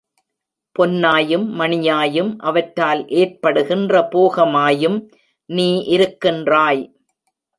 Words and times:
பொன்னாயும், 0.75 1.43
மணியாயும், 1.59 2.31
அவற்றால் 2.39 3.01
ஏற்படுகின்ற 3.11 4.01
போகமாயும் 4.07 4.97
நீ 5.49 5.69
இருக்கின்றாய். 5.87 6.83